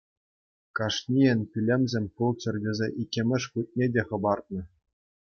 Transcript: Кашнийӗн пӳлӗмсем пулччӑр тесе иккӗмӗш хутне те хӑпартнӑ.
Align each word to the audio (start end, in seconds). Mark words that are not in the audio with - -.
Кашнийӗн 0.77 1.41
пӳлӗмсем 1.51 2.05
пулччӑр 2.15 2.55
тесе 2.63 2.87
иккӗмӗш 3.01 3.43
хутне 3.51 3.85
те 3.93 4.01
хӑпартнӑ. 4.07 4.61